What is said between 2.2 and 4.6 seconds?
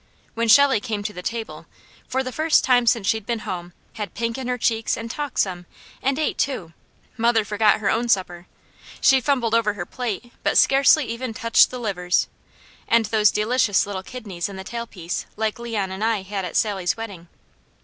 the first time since she'd been home, had pink in her